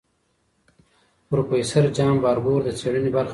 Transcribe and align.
پروفیسور 1.29 1.85
جان 1.97 2.15
باربور 2.23 2.59
د 2.65 2.69
څېړنې 2.79 3.09
برخه 3.15 3.25
نه 3.25 3.27
وه. 3.27 3.29